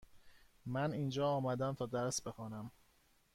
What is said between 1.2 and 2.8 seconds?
آمدم تا درس بخوانم.